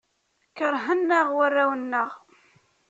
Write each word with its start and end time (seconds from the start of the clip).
Keṛhen-aɣ 0.57 1.27
warraw-nneɣ. 1.37 2.09